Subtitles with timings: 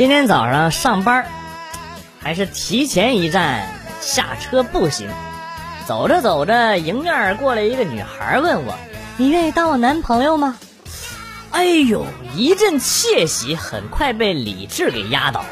[0.00, 1.26] 今天早上上班，
[2.22, 3.68] 还是提前一站
[4.00, 5.10] 下车步行。
[5.86, 8.78] 走着走着，迎面过来一个女孩，问我
[9.18, 10.56] ：“你愿意当我男朋友吗？”
[11.52, 15.44] 哎呦，一阵窃喜，很快被理智给压倒。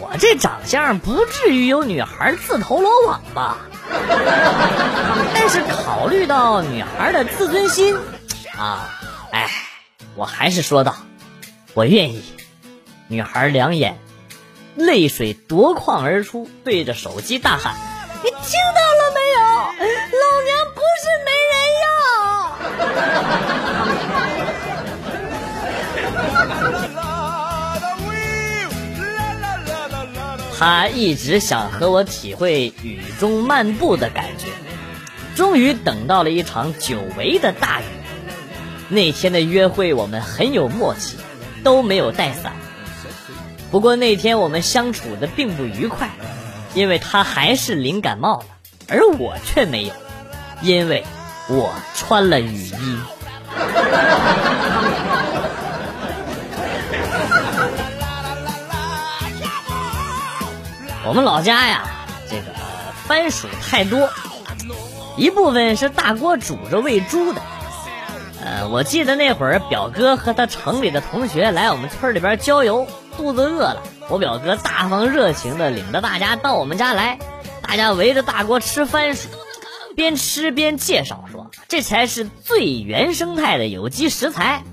[0.00, 3.58] 我这长相不至于有女孩自投罗网吧？
[5.34, 7.94] 但是考虑到女孩的自尊心，
[8.56, 8.88] 啊，
[9.30, 9.50] 哎，
[10.16, 10.96] 我还是说道
[11.74, 12.24] ：“我愿意。”
[13.12, 13.98] 女孩两眼
[14.74, 17.76] 泪水夺眶而出，对着手机大喊
[18.24, 19.40] ：“你听到了没有？
[20.22, 21.86] 老娘不是没人要！
[30.58, 34.46] ”他一直想和我体会雨中漫步的感觉，
[35.36, 37.84] 终于等到了一场久违的大雨。
[38.88, 41.18] 那天的约会我们很有默契，
[41.62, 42.54] 都没有带伞。
[43.72, 46.10] 不过那天我们相处的并不愉快，
[46.74, 48.44] 因为他还是淋感冒了，
[48.86, 49.94] 而我却没有，
[50.60, 51.06] 因为
[51.48, 52.98] 我穿了雨衣。
[61.04, 61.84] 我们老家呀，
[62.28, 62.42] 这个
[63.06, 64.10] 番薯太多，
[65.16, 67.40] 一部分是大锅煮着喂猪的。
[68.44, 72.86] 呃，我记得那会儿表哥和他城里的同学来我们村里边郊游。
[73.16, 77.18] 肚子饿了，我表哥大方热情的领着大家到我们家来，
[77.62, 79.28] 大家围着大锅吃番薯，
[79.94, 84.64] 边吃边介绍说这才是最原生态的有机食材，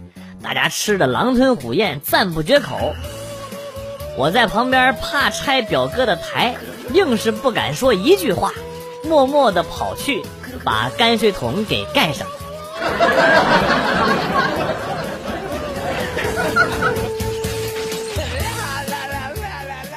[0.41, 2.93] 大家吃的狼吞虎咽，赞不绝口。
[4.17, 6.55] 我在旁边怕拆表哥的台，
[6.93, 8.51] 硬是不敢说一句话，
[9.05, 10.23] 默默的跑去
[10.63, 12.27] 把泔水桶给盖上。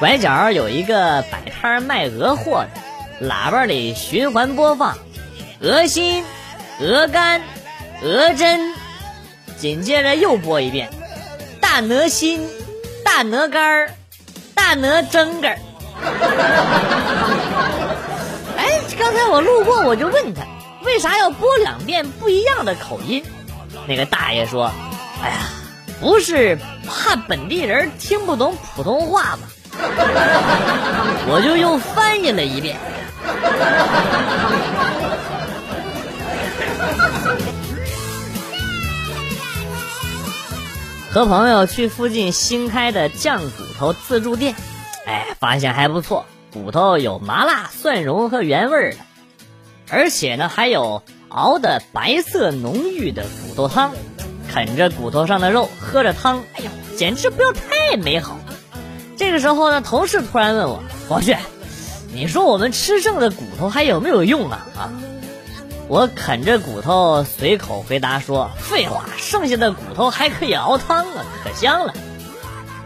[0.03, 2.65] 拐角有一个摆摊卖鹅货
[3.21, 4.97] 的，喇叭里循环播放：
[5.61, 6.25] 鹅心、
[6.81, 7.41] 鹅肝、
[8.01, 8.59] 鹅胗。
[9.57, 10.89] 紧接着又播一遍：
[11.61, 12.45] 大鹅心、
[13.05, 13.95] 大鹅肝、
[14.53, 15.51] 大鹅胗根。
[18.57, 20.41] 哎，刚才我路过，我就问他，
[20.83, 23.23] 为啥要播两遍不一样的口音？
[23.87, 24.69] 那个大爷说
[25.23, 25.37] ：“哎呀，
[26.01, 29.47] 不是怕本地人听不懂普通话吗？”
[31.27, 32.77] 我就又翻译了一遍。
[41.11, 44.55] 和朋友去附近新开的酱骨头自助店，
[45.05, 48.97] 哎，发现还不错，骨头有麻辣、蒜蓉和原味的，
[49.91, 53.91] 而且呢还有熬的白色浓郁的骨头汤，
[54.51, 58.39] 啃着骨头上的肉，喝着汤，哎呦，简直不要太美好。
[59.23, 61.33] 这个时候呢，同事突然问我：“王旭，
[62.13, 64.91] 你说我们吃剩的骨头还有没有用啊？”啊，
[65.87, 71.93] 我啃着骨头，随口回答说：“废话，剩下的骨头还可以熬汤啊，可香了。”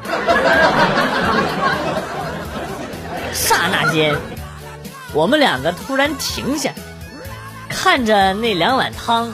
[3.34, 4.16] 刹那间，
[5.14, 6.72] 我们两个突然停下，
[7.68, 9.34] 看着那两碗汤，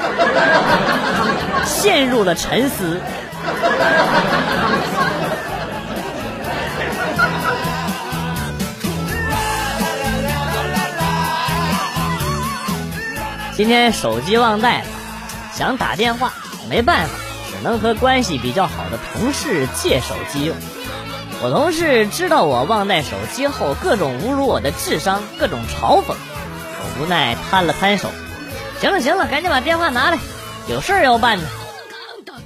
[1.66, 2.98] 陷入了沉思。
[13.62, 14.86] 今天手机忘带了，
[15.54, 16.32] 想打电话
[16.68, 17.14] 没办法，
[17.48, 20.56] 只能和关系比较好的同事借手机用。
[21.44, 26.06] 我同事知道我忘带手机后，各种侮辱我的智商，各种嘲讽。
[26.08, 28.10] 我无奈摊了摊手，
[28.80, 30.18] 行了行了，赶紧把电话拿来，
[30.66, 31.44] 有事要办呢。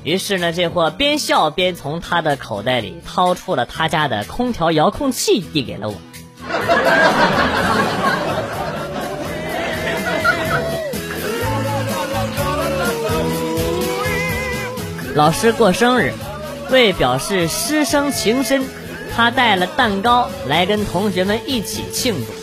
[0.05, 5.95] 于是呢，这货边笑边从他的口袋里掏出了他家的空调遥控器，递给了我。
[15.17, 16.13] 老师过生日，
[16.71, 18.67] 为表示师生情深，
[19.17, 22.35] 他带了蛋糕来跟同学们一起庆祝，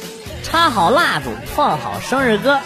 [0.43, 2.59] 插好蜡烛，放好生日歌，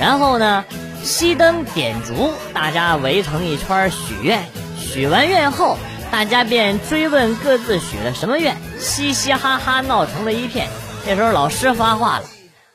[0.00, 0.64] 然后呢，
[1.02, 4.44] 熄灯点烛，大家围成一圈许愿。
[4.78, 5.76] 许完愿后，
[6.12, 10.68] 大家便追问各自许了什么愿，嘻嘻哈哈闹成了一片。
[11.04, 12.26] 这时候老师发话了：“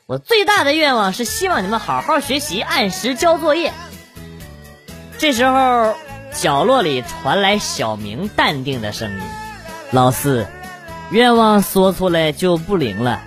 [0.04, 3.72] 我最大的愿望是希望你们好好学习，按时交作业。”
[5.16, 5.94] 这时候。
[6.34, 9.20] 角落里传来小明淡定的声音
[9.92, 10.46] ：“老四，
[11.10, 13.20] 愿望说出来就不灵了。”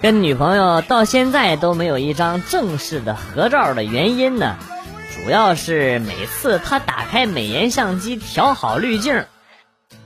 [0.00, 4.56] 跟女朋友到现在都没有一张正式的合照的原因呢，
[5.12, 9.24] 主要是每次他打开美颜相机，调好滤镜，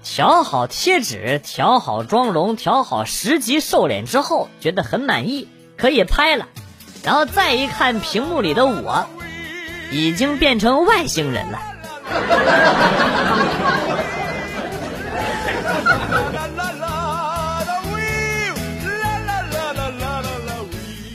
[0.02, 6.48] 调好贴纸，调好妆容，调好十级瘦脸之后，觉得很满意，可以拍了，
[7.04, 9.06] 然后再一看屏幕里的我，
[9.90, 11.58] 已经变成外星人了。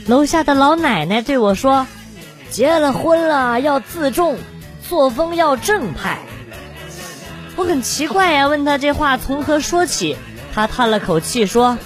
[0.06, 1.86] 楼下的老奶奶对我说
[2.48, 4.38] ：“结了婚了要自重，
[4.88, 6.18] 作风要正派。”
[7.58, 10.16] 我很奇怪呀，问他这话从何说起？
[10.54, 11.76] 他叹了口气说：“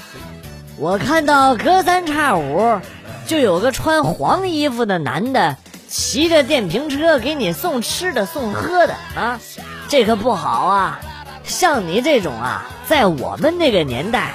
[0.79, 2.81] 我看到隔三差五
[3.27, 5.57] 就有个穿黄衣服的男的
[5.89, 9.41] 骑着电瓶车给你送吃的送喝的啊，
[9.89, 11.01] 这可不好啊！
[11.45, 14.35] 像你这种啊，在我们那个年代，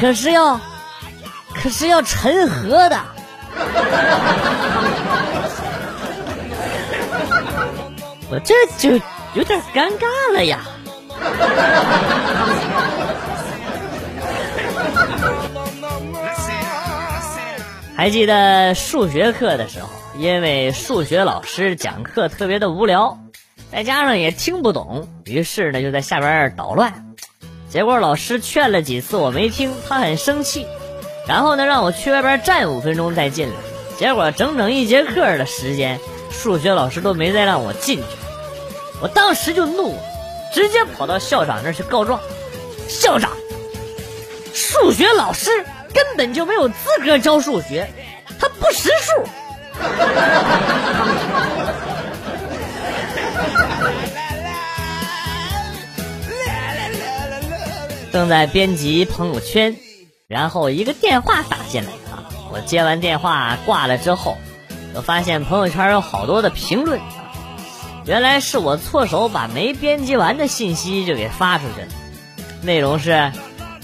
[0.00, 0.60] 可是要……”
[1.60, 3.00] 可是要沉和的，
[8.30, 9.00] 我这就
[9.38, 10.58] 有点尴尬了呀。
[17.94, 19.88] 还记得数学课的时候，
[20.18, 23.16] 因为数学老师讲课特别的无聊，
[23.70, 27.14] 再加上也听不懂，于是呢就在下边捣乱。
[27.68, 30.66] 结果老师劝了几次我没听，他很生气。
[31.28, 33.54] 然后呢，让我去外边站五分钟再进来。
[33.96, 38.17] 结果整整一节课的时间，数学老师都没再让我进去。
[39.00, 40.00] 我当时就怒了，
[40.52, 42.20] 直接跑到校长那去告状。
[42.88, 43.32] 校长，
[44.54, 46.74] 数学老师根本就没有资
[47.04, 47.90] 格教数学，
[48.40, 49.22] 他不识数。
[58.12, 59.76] 正在编辑朋友圈。
[60.26, 62.28] 然后一个电话打进来啊！
[62.52, 64.36] 我接完电话挂了之后，
[64.94, 67.00] 我发现朋友圈有好多的评论，
[68.08, 71.88] 原来是我错手把没编辑完的信息就给发出去了。
[72.62, 73.30] 内容是：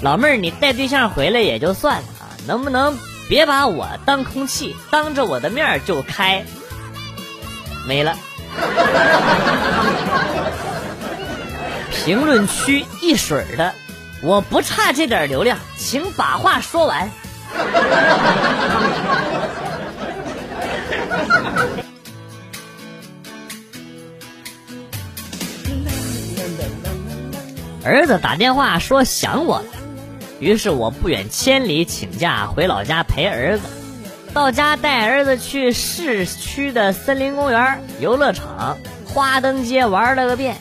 [0.01, 2.09] 老妹儿，你带对象回来也就算了，
[2.47, 2.99] 能不能
[3.29, 6.43] 别把我当空气，当着我的面就开？
[7.87, 8.17] 没了。
[11.93, 13.75] 评论区一水的。
[14.23, 17.11] 我不差这点流量，请把话说完。
[27.85, 29.65] 儿子打电话说想我了，
[30.41, 33.65] 于是我不远千里请假回老家陪儿子。
[34.33, 40.57] 到家带儿子去市区的森林公园、游乐场、花灯街玩了个遍。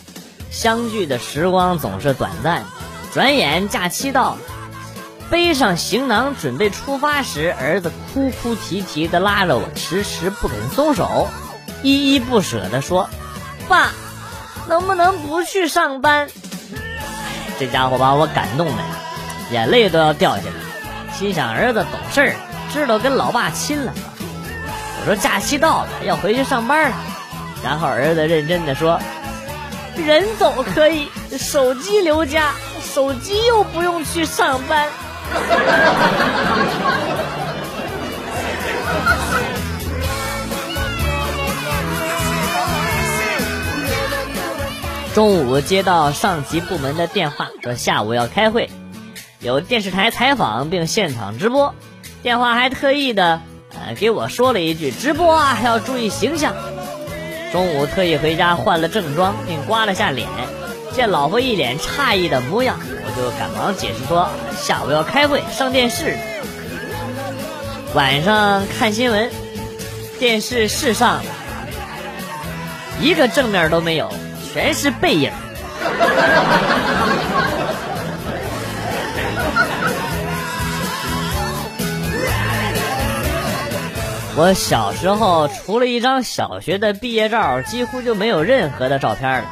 [0.51, 2.65] 相聚的时光总是短暂。
[3.13, 4.39] 转眼假期到了，
[5.29, 11.30] 背上行囊准备出发时，儿子哭哭啼啼的拉着我，迟迟不肯松手，
[11.83, 13.09] 依依不舍的说
[13.69, 13.92] ：“爸，
[14.68, 16.27] 能不能不去上班？”
[17.60, 18.90] 这家伙把我感动的呀，
[19.52, 21.14] 眼泪都要掉下来。
[21.14, 22.36] 心想儿子懂事儿，
[22.72, 23.94] 知道跟老爸亲了。
[25.02, 26.95] 我说假期到了，要回去上班了。
[27.64, 29.00] 然后儿子认真的说
[29.95, 31.07] ：“人走可以，
[31.38, 32.52] 手机留家。”
[32.94, 34.88] 手机又不用去上班。
[45.13, 48.67] 中午接到上级部门的电话，说下午要开会，
[49.39, 51.75] 有电视台采访并现场直播。
[52.23, 53.39] 电话还特意的
[53.73, 56.55] 呃给我说了一句：“直播啊还，要注意形象。”
[57.53, 60.27] 中午特意回家换了正装，并刮了下脸。
[60.93, 64.27] 见老婆一脸诧异的模样，我就赶忙解释说
[64.57, 66.17] ：“下午要开会，上电视。
[67.93, 69.29] 晚上看新闻，
[70.17, 71.21] 电视是上，
[72.99, 74.11] 一个正面都没有，
[74.54, 75.31] 全是背影。”
[84.36, 89.45] 我小时候除了一张小学的毕业照，几乎就没有任何的照片了。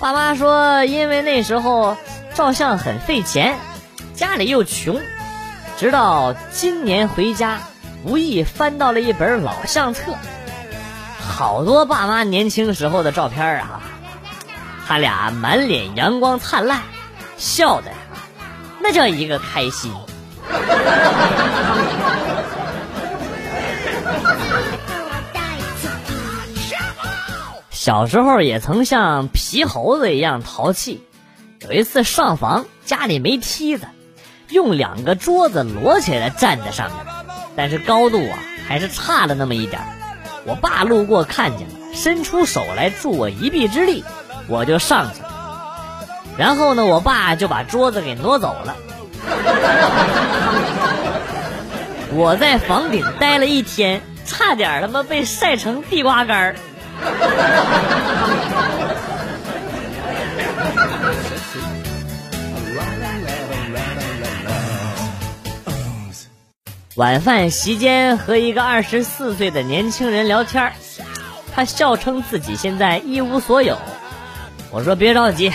[0.00, 1.96] 爸妈说，因为那时候
[2.34, 3.56] 照相很费钱，
[4.14, 5.00] 家里又穷。
[5.76, 7.60] 直到今年回家，
[8.02, 10.12] 无意翻到了一本老相册，
[11.20, 13.80] 好多爸妈年轻时候的照片啊，
[14.88, 16.80] 他俩满脸阳光灿烂，
[17.36, 17.92] 笑的
[18.80, 19.92] 那叫一个开心。
[27.70, 31.04] 小时候也曾像皮猴子一样淘气，
[31.60, 33.86] 有一次上房，家里没梯子，
[34.48, 36.96] 用两个桌子摞起来站在上面，
[37.54, 39.82] 但是高度啊还是差了那么一点
[40.46, 44.02] 我爸路过看见了，伸出手来助我一臂之力，
[44.48, 45.20] 我就上去。
[46.36, 48.76] 然后呢，我爸就把桌子给挪走了。
[52.10, 56.56] 我在房顶待了一天，差点他妈被晒成地瓜干儿。
[66.96, 70.72] 晚饭席间，和一个二十四岁的年轻人聊天
[71.54, 73.76] 他笑称自己现在一无所有。
[74.70, 75.52] 我说别着急，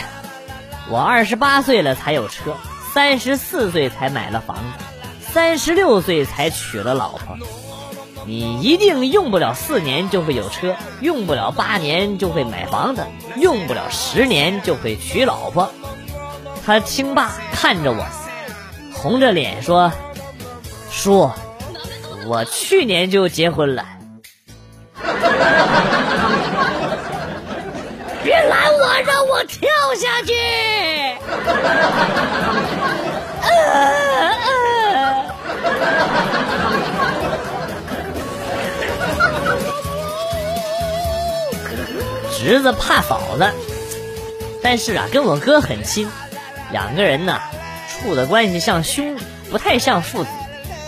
[0.89, 2.55] 我二十八岁了才有车，
[2.93, 4.85] 三十四岁才买了房子，
[5.31, 7.37] 三十六岁才娶了老婆。
[8.25, 13.05] 你一定用不了四年就会有车，用不了八年就会买房子，
[13.35, 15.71] 用不了十年就会娶老婆。
[16.65, 18.05] 他听罢看着我，
[18.93, 19.91] 红着脸说。
[20.89, 21.29] 叔，
[22.27, 23.85] 我去年就结婚了。
[28.23, 30.33] 别拦我，让我跳下去！
[42.37, 43.51] 侄子怕嫂子，
[44.61, 46.09] 但是啊，跟我哥很亲，
[46.71, 47.39] 两个人呢
[48.01, 49.17] 处的关系像兄，
[49.49, 50.29] 不太像父子。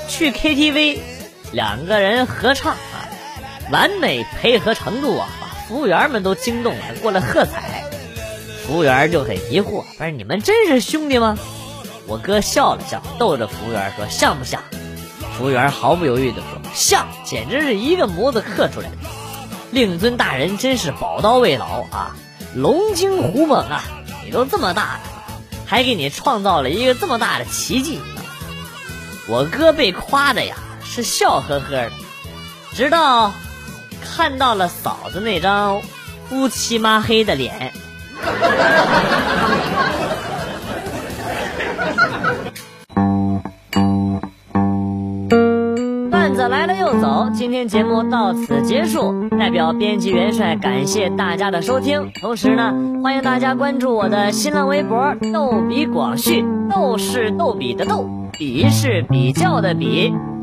[0.08, 1.00] 去 KTV，
[1.52, 3.10] 两个人合唱啊，
[3.72, 5.28] 完美配合程度啊，
[5.68, 7.84] 服务员们都惊动了，过来喝彩。
[8.66, 11.38] 服务员就很疑惑，不是你们真是兄弟吗？
[12.08, 14.62] 我哥笑了笑，逗着服务员说：“像不像？”
[15.38, 18.96] 服务员毫不犹豫地说：“像，简直是一个模子刻出来的。”
[19.72, 22.16] 令尊大人真是宝刀未老啊，
[22.56, 23.84] 龙精虎猛啊！
[24.24, 25.00] 你都这么大了，
[25.66, 28.00] 还给你创造了一个这么大的奇迹。
[29.28, 31.92] 我哥被夸的呀是笑呵呵的，
[32.74, 33.34] 直到
[34.06, 35.82] 看到了嫂子那张
[36.32, 37.74] 乌漆抹黑的脸。
[46.12, 58.10] 段子来了又走，今天节目到此结束，代表编辑元帅感谢大家的收听，同时呢，欢迎大家关注我的新浪微博“逗比广旭”，逗是逗比的逗。
[58.38, 60.14] 比是比较的比，